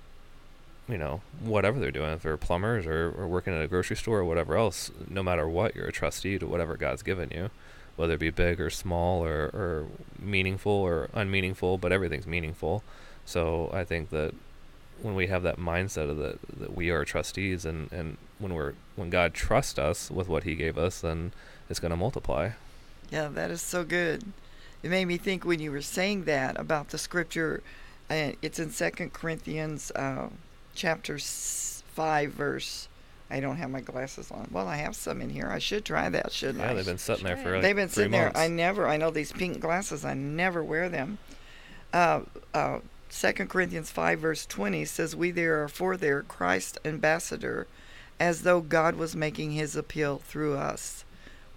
[0.89, 4.19] you know, whatever they're doing, if they're plumbers or, or working at a grocery store
[4.19, 7.52] or whatever else, no matter what, you're a trustee to whatever God's given you,
[7.95, 12.84] whether it be big or small or, or meaningful or unmeaningful, but everything's meaningful.
[13.25, 14.34] So I think that
[15.02, 18.73] when we have that mindset of that, that we are trustees and, and when we're
[18.95, 21.32] when God trusts us with what he gave us, then
[21.69, 22.52] it's going to multiply.
[23.12, 24.23] Yeah, that is so good.
[24.82, 27.62] It made me think when you were saying that about the scripture.
[28.10, 30.30] Uh, it's in Second Corinthians uh,
[30.80, 32.88] chapter five, verse.
[33.30, 34.48] I don't have my glasses on.
[34.52, 35.50] Well, I have some in here.
[35.52, 36.74] I should try that, shouldn't Yeah, I?
[36.74, 38.32] they've been sitting there for like They've been sitting there.
[38.36, 38.88] I never.
[38.88, 40.04] I know these pink glasses.
[40.04, 41.20] I never wear them.
[41.94, 42.22] Uh,
[42.54, 47.68] uh, Second Corinthians five verse twenty says, "We therefore there Christ ambassador,
[48.20, 51.04] as though God was making His appeal through us.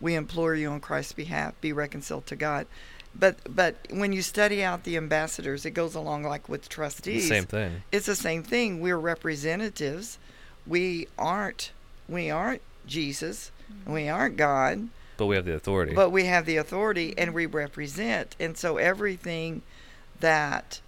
[0.01, 2.67] We implore you on Christ's behalf, be reconciled to God."
[3.15, 7.17] But but when you study out the ambassadors, it goes along like with trustees.
[7.17, 7.83] It's the same thing.
[7.93, 8.81] It's the same thing.
[8.81, 10.19] We're representatives.
[10.67, 11.73] We aren't
[12.09, 13.51] we aren't Jesus.
[13.87, 15.95] We aren't God, But we have the authority.
[15.95, 18.37] but we have the authority and we represent.
[18.39, 19.63] And so everything
[20.21, 20.81] that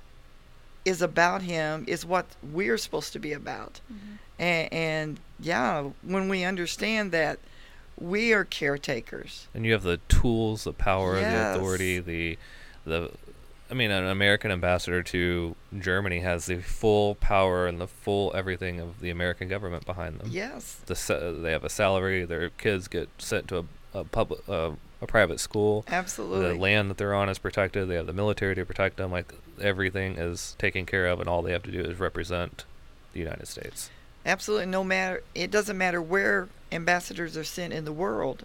[0.84, 3.80] is about him is what we're supposed to be about.
[3.90, 4.14] Mm-hmm.
[4.38, 7.38] And, and yeah, when we understand that
[7.98, 9.46] we are caretakers.
[9.54, 11.54] and you have the tools, the power, Yes.
[11.54, 12.38] the authority, the
[12.86, 13.10] the
[13.70, 18.78] I mean an American ambassador to Germany has the full power and the full everything
[18.78, 20.28] of the American government behind them.
[20.30, 20.74] Yes.
[20.86, 23.58] The they have a salary, their kids get sent to
[23.94, 25.84] a, a public uh, a private school.
[25.88, 26.48] Absolutely.
[26.54, 27.88] The land that they're on is protected.
[27.88, 29.10] They have the military to protect them.
[29.10, 32.64] Like everything is taken care of, and all they have to do is represent
[33.12, 33.90] the United States.
[34.26, 34.66] Absolutely.
[34.66, 38.44] No matter, it doesn't matter where ambassadors are sent in the world,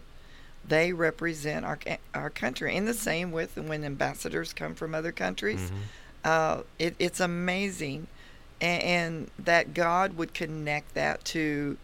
[0.68, 1.80] they represent our
[2.14, 2.76] our country.
[2.76, 5.72] And the same with when ambassadors come from other countries.
[5.72, 5.76] Mhm.
[6.24, 8.08] Uh, it, it's amazing,
[8.60, 11.78] and, and that God would connect that to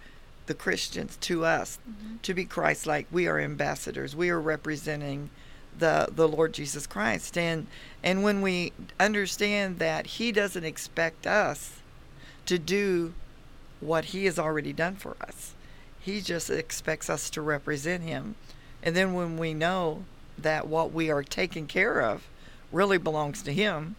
[0.45, 1.79] the Christians, to us,
[2.21, 3.07] to be Christ-like.
[3.11, 4.15] We are ambassadors.
[4.15, 5.29] We are representing
[5.79, 7.67] the the Lord Jesus Christ, and
[8.03, 11.79] and when we understand that He doesn't expect us
[12.45, 13.13] to do
[13.79, 15.54] what He has already done for us,
[16.05, 18.35] He just expects us to represent Him,
[18.83, 20.03] and then when we know
[20.37, 22.27] that what we are taking care of
[22.71, 23.95] really belongs to Him,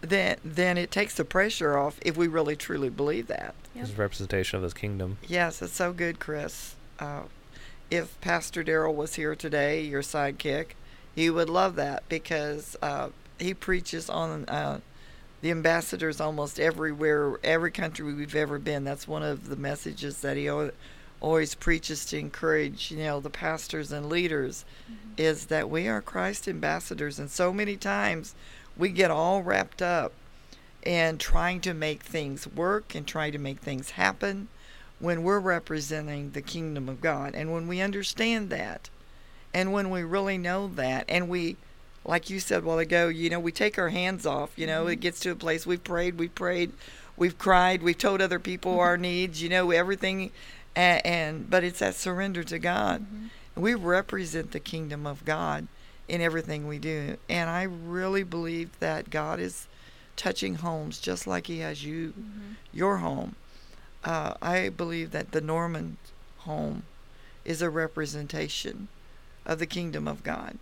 [0.00, 3.54] then then it takes the pressure off if we really truly believe that.
[3.76, 3.90] Yep.
[3.90, 5.18] A representation of His kingdom.
[5.28, 6.74] Yes, it's so good, Chris.
[6.98, 7.22] Uh,
[7.92, 10.70] if Pastor Darrell was here today, your sidekick,
[11.14, 14.80] he would love that because uh, he preaches on uh,
[15.42, 18.82] the ambassadors almost everywhere, every country we've ever been.
[18.82, 20.48] That's one of the messages that he
[21.20, 25.12] always preaches to encourage, you know, the pastors and leaders, mm-hmm.
[25.16, 28.34] is that we are Christ ambassadors, and so many times
[28.76, 30.12] we get all wrapped up
[30.82, 34.48] in trying to make things work and trying to make things happen
[34.98, 37.34] when we're representing the kingdom of God.
[37.34, 38.88] And when we understand that,
[39.52, 41.56] and when we really know that, and we,
[42.04, 44.86] like you said a while ago, you know, we take our hands off, you know,
[44.86, 45.00] it mm-hmm.
[45.00, 46.72] gets to a place we've prayed, we've prayed,
[47.16, 48.80] we've cried, we've told other people mm-hmm.
[48.80, 50.30] our needs, you know, everything.
[50.76, 53.02] And, and but it's that surrender to God.
[53.02, 53.60] Mm-hmm.
[53.60, 55.66] We represent the kingdom of God
[56.08, 57.16] in everything we do.
[57.28, 59.68] And I really believe that God is
[60.16, 62.52] touching homes just like He has you, mm-hmm.
[62.72, 63.36] your home.
[64.04, 65.98] Uh, I believe that the Norman
[66.38, 66.84] home
[67.44, 68.88] is a representation
[69.46, 70.58] of the kingdom of God.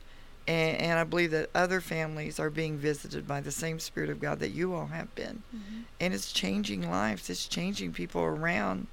[0.47, 4.21] And, and I believe that other families are being visited by the same Spirit of
[4.21, 5.43] God that you all have been.
[5.55, 5.81] Mm-hmm.
[6.01, 8.87] And it's changing lives, it's changing people around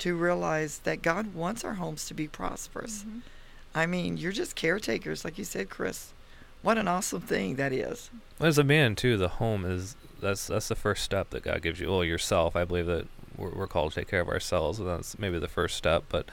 [0.00, 3.04] to realize that God wants our homes to be prosperous.
[3.74, 6.12] I mean, you're just caretakers, like you said, Chris.
[6.62, 8.10] What an awesome thing that is.
[8.40, 11.80] As a man too, the home is that's that's the first step that God gives
[11.80, 11.88] you.
[11.90, 12.54] Well, yourself.
[12.56, 13.06] I believe that
[13.38, 16.04] we're, we're called to take care of ourselves, and that's maybe the first step.
[16.10, 16.28] But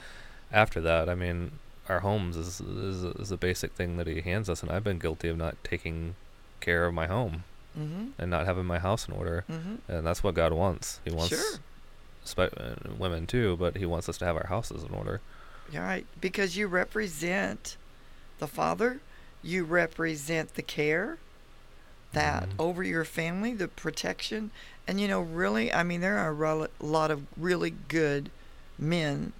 [0.52, 1.52] after that, I mean,
[1.88, 4.98] our homes is is, is a basic thing that He hands us, and I've been
[4.98, 6.14] guilty of not taking
[6.60, 7.44] care of my home
[7.78, 8.06] Mm-hmm.
[8.18, 9.92] and not having my house in order, Mm-hmm.
[9.92, 11.00] and that's what God wants.
[11.04, 11.58] He wants Sure.
[12.28, 15.20] Spe- uh, women too, but He wants us to have our houses in order.
[15.72, 16.06] You're right.
[16.20, 17.76] Because you represent
[18.38, 19.00] the Father,
[19.42, 21.18] you represent the care
[22.12, 22.52] that Mhm.
[22.58, 24.50] over your family, the protection.
[24.86, 28.30] And, you know, really, I mean, there are a rel- lot of really good
[28.78, 29.32] men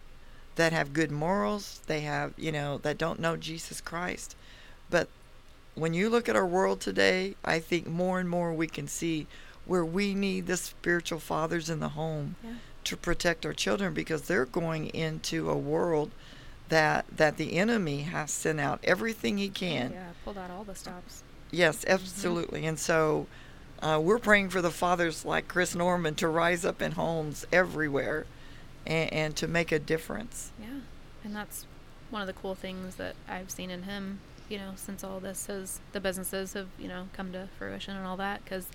[0.57, 1.81] that have good morals.
[1.87, 4.37] They have, you know, that don't know Jesus Christ.
[4.91, 5.09] But
[5.75, 9.27] when you look at our world today, I think more and more we can see
[9.65, 12.55] where we need the spiritual fathers in the home Yeah.
[12.89, 16.11] To protect our children because they're going into a world
[16.71, 19.93] that that the enemy has sent out everything he can.
[19.93, 21.23] Yeah, pulled out all the stops.
[21.51, 22.65] Yes, absolutely.
[22.65, 23.27] And so
[23.83, 28.27] uh, we're praying for the fathers like Chris Norman to rise up in homes everywhere
[28.87, 30.51] and, and to make a difference.
[30.59, 30.81] Yeah,
[31.25, 31.67] and that's
[32.09, 34.21] one of the cool things that I've seen in him.
[34.49, 38.07] You know, since all this has the businesses have you know come to fruition and
[38.07, 38.67] all that, because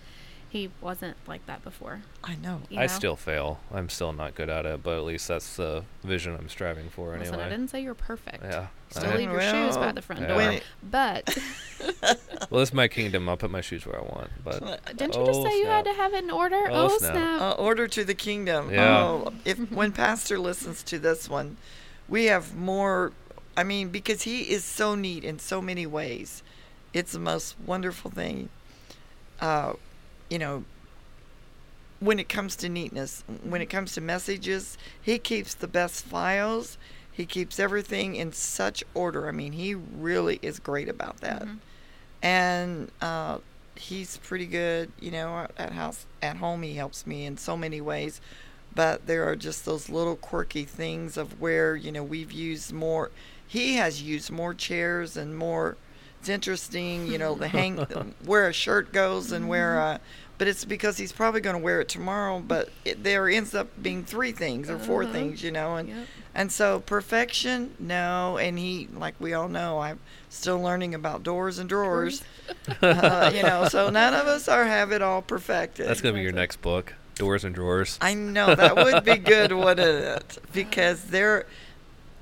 [0.53, 2.01] he wasn't like that before.
[2.23, 2.61] I know.
[2.69, 2.87] You I know?
[2.87, 3.59] still fail.
[3.73, 7.17] I'm still not good at it, but at least that's the vision I'm striving for
[7.17, 7.47] Listen, anyway.
[7.47, 8.43] I didn't say you're perfect.
[8.43, 8.67] Yeah.
[8.91, 10.27] Still I- leave your shoes by the front Yeah.
[10.27, 10.37] door.
[10.37, 11.37] when But
[12.51, 13.27] well, it's my kingdom.
[13.27, 14.29] I'll put my shoes where I want.
[14.43, 16.67] But didn't you just Oh, say you had to have it in order?
[16.69, 17.13] Oh, Oh, snap.
[17.13, 17.41] snap.
[17.41, 18.71] Uh, order to the kingdom.
[18.71, 18.99] Yeah.
[18.99, 21.57] Oh, if when Pastor listens to this one,
[22.07, 23.11] we have more.
[23.57, 26.43] I mean, because he is so neat in so many ways,
[26.93, 28.49] it's the most wonderful thing.
[29.41, 29.73] Uh,
[30.29, 30.65] you know,
[31.99, 36.77] when it comes to neatness, when it comes to messages, he keeps the best files.
[37.11, 39.27] He keeps everything in such order.
[39.27, 41.43] I mean, he really is great about that.
[41.43, 41.59] Mhm.
[42.23, 43.39] and uh,
[43.75, 44.91] he's pretty good.
[44.99, 48.21] You know, at house at home he helps me in so many ways,
[48.75, 53.11] but there are just those little quirky things of where you know we've used more.
[53.47, 55.77] He has used more chairs and more.
[56.23, 57.75] It's interesting, you know, the hang
[58.23, 59.77] where a shirt goes and where.
[59.81, 59.97] Uh,
[60.37, 62.39] but it's because he's probably going to wear it tomorrow.
[62.39, 65.11] But it, there ends up being three things or 4 Uh-huh.
[65.11, 66.07] things, you know, and Yep.
[66.33, 68.37] and so perfection, no.
[68.37, 72.23] And he, like we all know, I'm still learning about doors and drawers.
[72.81, 75.89] uh, you know, so none of us are have it all perfected.
[75.89, 77.97] That's gonna be your next book, Doors and Drawers.
[77.99, 80.37] I know that would be good, wouldn't it?
[80.53, 81.49] Because they're all,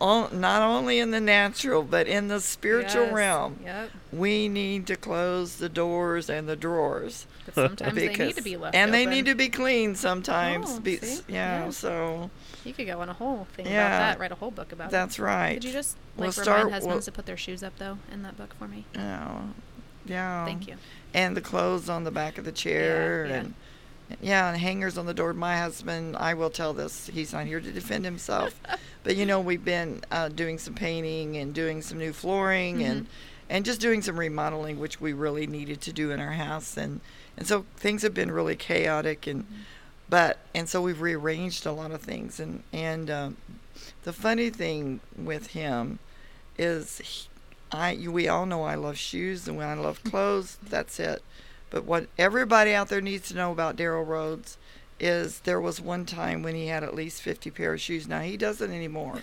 [0.02, 3.14] not only in the natural, but in the spiritual Yes.
[3.14, 3.60] realm.
[3.64, 3.90] Yep.
[4.12, 7.28] We need to close the doors and the drawers.
[7.46, 9.14] But sometimes they need because- to be left and they open.
[9.14, 10.68] need to be cleaned sometimes.
[10.70, 11.22] Oh, be, see?
[11.28, 11.70] yeah, Yeah.
[11.72, 12.30] so
[12.64, 13.88] You could go on a whole thing Yeah.
[13.88, 14.20] about that.
[14.20, 14.92] Write a whole book about it.
[14.92, 15.56] that's right.
[15.56, 17.98] Could you just We'll like start- remind husbands we'll- to put their shoes up though
[18.12, 18.86] in that book for me?
[18.96, 19.42] Yeah,
[20.06, 20.46] yeah.
[20.46, 20.76] Thank you.
[21.14, 23.36] and the clothes on the back of the chair yeah.
[23.36, 23.54] and
[24.22, 25.34] yeah and hangers on the door.
[25.34, 28.60] My husband i will tell this he's not here to defend himself
[29.04, 33.08] but you know we've been uh, doing some painting and doing some new flooring and
[33.52, 36.78] and just doing some remodeling which we really needed to do in our house.
[36.78, 37.02] And
[37.38, 39.46] and so things have been really chaotic and
[40.10, 42.40] but and so we've rearranged a lot of things.
[42.40, 43.38] And and um,
[44.04, 46.00] the funny thing with him
[46.58, 47.28] is he,
[47.74, 51.22] I we all know I love shoes and when I love clothes that's it
[51.72, 54.58] but what everybody out there needs to know about Daryl Rhodes
[55.00, 58.08] is there was one time when he had at least 50 pair of shoes.
[58.08, 59.20] Now he doesn't anymore.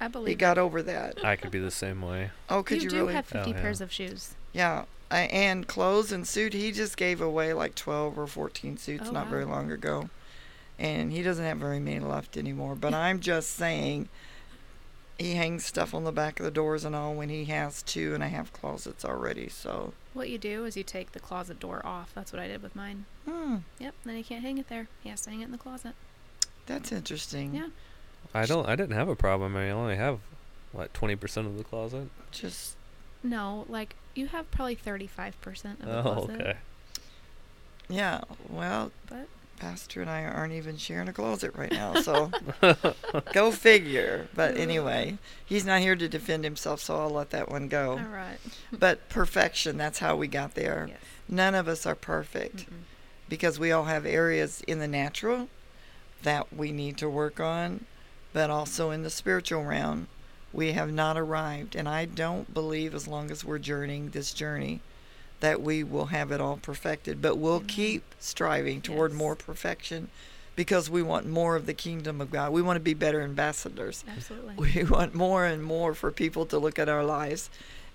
[0.00, 1.24] I believe he got over that.
[1.24, 2.30] I could be the same way.
[2.48, 3.12] oh could you, you do really?
[3.14, 3.60] have 50 Oh, yeah.
[3.62, 4.34] pairs of shoes.
[4.52, 9.04] yeah I, and clothes and suit he just gave away like 12 or 14 suits
[9.08, 10.08] Oh, not very long ago.
[10.78, 12.74] And he doesn't have very many left anymore.
[12.74, 14.08] But i'm just saying
[15.20, 18.14] he hangs stuff on the back of the doors and all when he has two
[18.14, 21.80] and a half closets already so What you do is you take the closet door
[21.84, 22.10] off.
[22.14, 23.04] That's what I did with mine.
[23.28, 23.94] hmm, Yep.
[24.04, 24.88] Then he can't hang it there.
[25.02, 25.92] He has to hang it in the closet.
[26.66, 27.68] that's interesting Yeah.
[28.34, 28.68] I don't.
[28.68, 29.56] I didn't have a problem.
[29.56, 30.20] I only have
[30.72, 32.08] what twenty percent of the closet.
[32.30, 32.76] just
[33.22, 36.30] No, like you have probably 35% of the Oh, closet.
[36.40, 36.56] okay.
[37.88, 39.26] yeah well But
[39.60, 42.30] pastor and i aren't even sharing a closet right now so
[43.32, 47.68] go figure but anyway he's not here to defend himself so i'll let that one
[47.68, 48.38] go all right.
[48.72, 50.98] but perfection that's how we got there Yes.
[51.28, 52.82] none of us are perfect Mm-mm.
[53.28, 55.48] because we all have areas in the natural
[56.22, 57.86] that we need to work on,
[58.34, 60.06] but also in the spiritual realm,
[60.52, 61.74] we have not arrived.
[61.74, 64.80] And I don't believe, as long as we're journeying this journey,
[65.40, 67.20] that we will have it all perfected.
[67.20, 67.66] But we'll Amen.
[67.68, 69.18] keep striving toward Yes.
[69.18, 70.08] more perfection
[70.56, 72.52] because we want more of the kingdom of God.
[72.52, 74.54] We want to be better ambassadors Absolutely.
[74.74, 77.48] we want more and more for people to look at our lives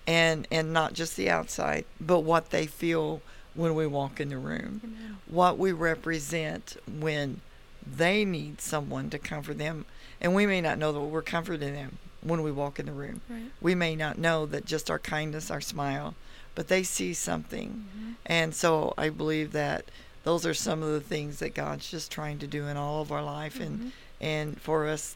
[0.06, 3.20] and and not just the outside but what they feel
[3.54, 5.16] when we walk in the room Amen.
[5.26, 7.40] what we represent when
[7.86, 9.84] they need someone to comfort them
[10.20, 13.20] and we may not know that we're comforting them when we walk in the room
[13.28, 13.50] Right.
[13.60, 16.14] we may not know that just our kindness our smile
[16.56, 18.14] but they see something Mhm.
[18.26, 19.84] and so i believe that
[20.24, 23.12] those are some of the things that god's just trying to do in all of
[23.12, 23.90] our life and Mhm.
[24.20, 25.14] and for us,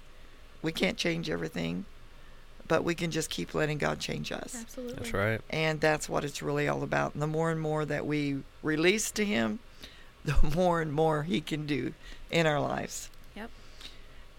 [0.62, 1.86] we can't change everything,
[2.68, 4.54] but we can just keep letting God change us.
[4.54, 4.94] Absolutely.
[4.94, 5.40] That's right.
[5.48, 7.14] And that's what it's really all about.
[7.14, 9.58] And the more and more that we release to Him,
[10.24, 11.94] the more and more He can do
[12.30, 13.08] in our lives.
[13.34, 13.48] Yep.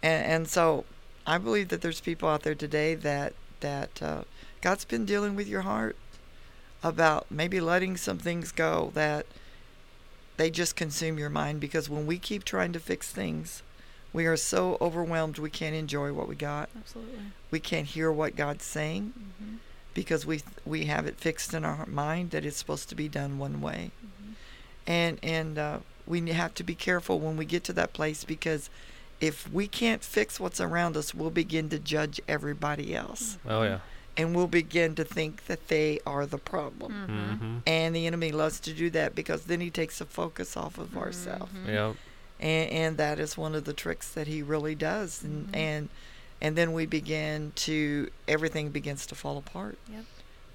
[0.03, 0.85] And, and so
[1.25, 4.21] I believe that there's people out there today that, that uh,
[4.61, 5.95] God's been dealing with your heart
[6.83, 9.25] about maybe letting some things go that
[10.37, 13.61] they just consume your mind because when we keep trying to fix things,
[14.13, 16.69] we are so overwhelmed we can't enjoy what we got.
[16.75, 17.19] Absolutely.
[17.51, 19.55] We can't hear what God's saying hmm
[19.93, 23.37] because we we have it fixed in our mind that it's supposed to be done
[23.37, 23.91] one way.
[24.01, 24.31] hmm
[24.87, 28.69] And and uh, we have to be careful when we get to that place because
[29.19, 33.79] if we can't fix what's around us, we'll begin to judge everybody else, Oh yeah.
[34.17, 36.91] And we'll begin to think that they are the problem.
[36.91, 37.57] hmm Mm-hmm.
[37.65, 40.97] And the enemy loves to do that because then he takes the focus off of
[40.97, 41.51] ourselves.
[41.53, 41.67] Mhm.
[41.67, 41.95] Yep.
[42.39, 45.55] and, and that is one of the tricks that he really does and Mhm.
[45.55, 45.89] and
[46.43, 50.05] and then we begin to everything begins to fall apart Yep.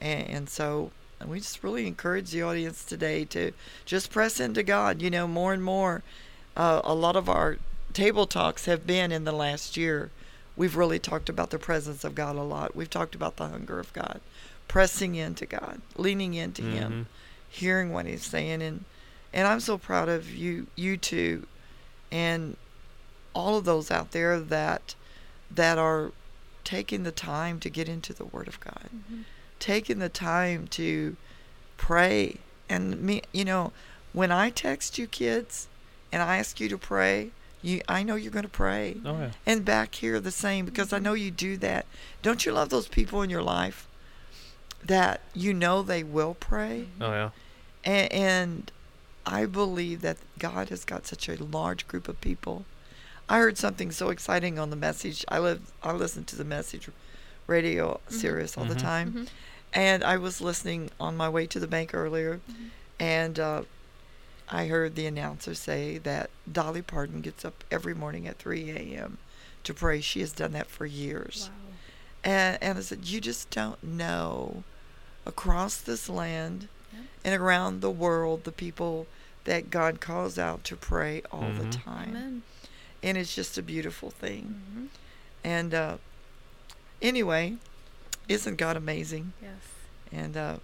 [0.01, 0.91] and, and so
[1.25, 3.53] we just really encourage the audience today to
[3.85, 6.03] just press into god you know more and more
[6.57, 7.57] uh, a lot of our
[7.93, 10.11] table talks have been in the last year
[10.57, 13.79] we've really talked about the presence of god a lot we've talked about the hunger
[13.79, 14.21] of god
[14.69, 17.07] pressing into god leaning into him Mhm.
[17.49, 18.85] hearing what he's saying and
[19.33, 21.47] and I'm so proud of you you two
[22.11, 22.57] and
[23.35, 24.95] all of those out there that
[25.51, 26.13] that are
[26.65, 29.25] taking the time to get into the word of God Mhm.
[29.59, 31.17] taking the time to
[31.77, 32.39] pray.
[32.69, 33.73] And me, you know,
[34.13, 35.69] when I text you kids
[36.11, 37.31] and I ask you to pray,
[37.67, 38.97] you I know you're going to pray.
[39.05, 39.31] Oh yeah.
[39.45, 41.85] And back here the same because I know you do that.
[42.23, 43.87] Don't you love those people in your life
[44.85, 46.87] that you know they will pray?
[47.01, 47.31] Oh yeah.
[47.85, 48.73] And, and
[49.27, 52.65] I believe that God has got such a large group of people.
[53.29, 55.25] I heard something so exciting on the message.
[55.29, 56.89] I live I listen to the message
[57.49, 58.81] radio series all the Mhm.
[58.93, 59.13] time.
[59.13, 59.27] Mhm.
[59.73, 62.41] And I was listening on my way to the bank earlier
[63.01, 63.63] and uh,
[64.49, 69.19] I heard the announcer say that Dolly Parton gets up every morning at 3 a.m.
[69.65, 70.01] to pray.
[70.01, 71.51] She has done that for years.
[71.53, 71.73] Wow.
[72.25, 74.63] And, and I said, You just don't know
[75.25, 77.03] across this land Yep.
[77.25, 79.07] and around the world the people
[79.45, 81.85] that God calls out to pray all the Mhm.
[81.85, 82.09] time.
[82.11, 82.43] Amen.
[83.03, 84.63] And it's just a beautiful thing.
[84.75, 84.89] Mhm.
[85.45, 85.97] And uh,
[87.03, 87.57] anyway,
[88.29, 89.33] isn't God amazing?
[89.43, 89.53] Yes.
[90.13, 90.57] And uh,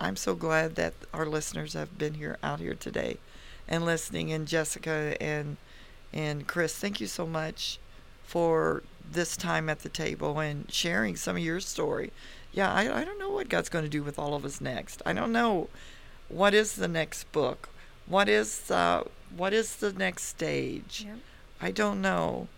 [0.00, 3.18] I'm so glad that our listeners have been here out here today
[3.68, 4.32] and listening.
[4.32, 5.58] And Jessica and
[6.12, 7.78] and Chris, thank you so much
[8.24, 8.82] for
[9.12, 12.12] this time at the table and sharing some of your story.
[12.52, 15.02] Yeah, I, I don't know what God's going to do with all of us next.
[15.06, 15.68] I don't know
[16.28, 17.68] what is the next book.
[18.06, 19.04] What is uh,
[19.36, 21.04] what is the next stage?
[21.06, 21.18] Yep.
[21.60, 22.48] I don't know.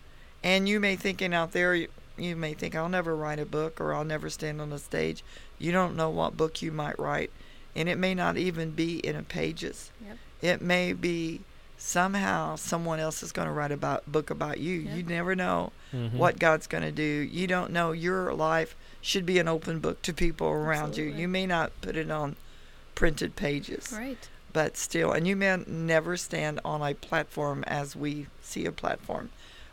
[0.44, 1.86] And you may thinking out there,
[2.16, 4.78] you, you may think I'll never write a book or I'll never stand on a
[4.78, 5.22] stage.
[5.58, 7.30] You don't know what book you might write,
[7.76, 9.90] and it may not even be in a pages.
[10.04, 10.16] Yep.
[10.42, 11.40] It may be
[11.78, 14.78] somehow someone else is going to write about book about you.
[14.78, 14.96] Yep.
[14.96, 16.12] You never know Mhm.
[16.14, 17.02] what God's going to do.
[17.02, 21.04] You don't know your life should be an open book to people around you.
[21.04, 21.20] Absolutely.
[21.22, 22.36] You may not put it on
[22.94, 24.28] printed pages Right.
[24.52, 29.30] but still, and you may never stand on a platform as we see a platform,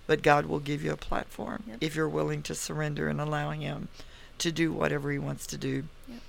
[0.10, 1.78] but God will give you a platform Yep.
[1.82, 3.90] if you're willing to surrender and allowing Him
[4.40, 5.84] to do whatever He wants to do.
[6.08, 6.20] Yep.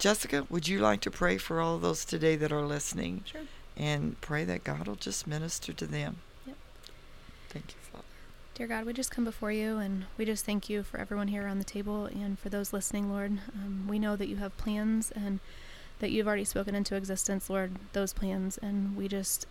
[0.00, 3.42] Jessica, would you like to pray for all of those today that are listening Sure.
[3.76, 6.16] and pray that God will just minister to them?
[6.48, 6.56] Yep.
[7.50, 8.04] Thank you, Father.
[8.56, 11.44] Dear God, we just come before you and we just thank you for everyone here
[11.44, 13.38] around the table and for those listening, Lord.
[13.54, 15.38] Um, we know that you have plans and
[16.00, 18.58] that you've already spoken into existence, Lord, those plans.
[18.58, 19.46] And we just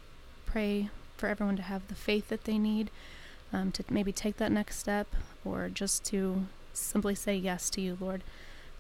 [0.46, 2.92] pray for everyone to have the faith that they need
[3.54, 5.08] um, to maybe take that next step
[5.44, 8.24] or just to simply say yes to you, Lord.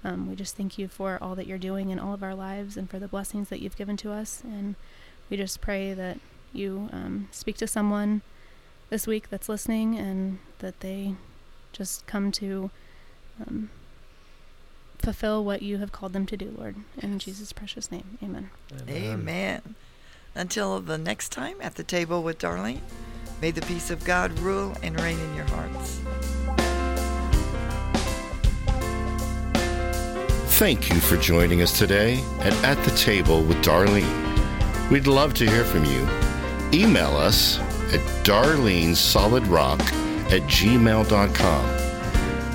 [0.03, 2.75] Um, we just thank you for all that you're doing in all of our lives
[2.77, 4.41] and for the blessings that you've given to us.
[4.43, 4.75] And
[5.29, 6.19] we just pray that
[6.53, 8.21] you um, speak to someone
[8.89, 11.15] this week that's listening and that they
[11.71, 12.71] just come to
[13.39, 13.69] um,
[14.99, 16.75] fulfill what you have called them to do, Lord.
[17.01, 18.49] In Jesus' precious name, amen.
[18.89, 19.75] Amen.
[20.35, 22.81] Until the next time at the table with Darlene,
[23.41, 25.99] may the peace of God rule and reign in your hearts.
[30.57, 34.07] Thank you for joining us today at At the Table with Darlene.
[34.91, 36.07] We'd love to hear from you.
[36.71, 37.57] Email us
[37.91, 39.81] at darlenesolidrock
[40.31, 41.81] at gmail.com.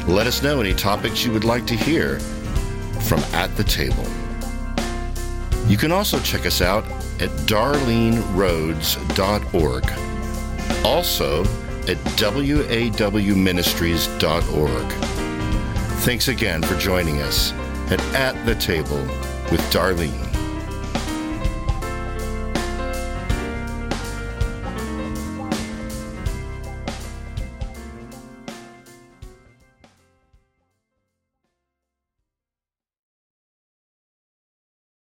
[0.07, 2.21] Let us know any topics you would like to hear
[3.01, 4.07] from At the Table.
[5.67, 6.85] You can also check us out
[7.21, 10.06] at darleneroads.org.
[10.87, 11.43] Also
[11.89, 14.93] at wawministries.org.
[16.03, 17.53] Thanks again for joining us
[17.91, 19.01] at At the Table
[19.51, 20.26] with Darlene.